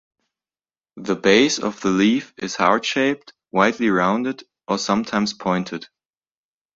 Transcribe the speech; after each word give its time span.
The 0.97 1.15
base 1.15 1.59
of 1.59 1.79
the 1.81 1.89
leaf 1.91 2.33
is 2.35 2.55
heart 2.55 2.85
shaped, 2.85 3.33
widely 3.51 3.91
rounded 3.91 4.41
or 4.67 4.79
sometimes 4.79 5.33
pointed. 5.33 5.89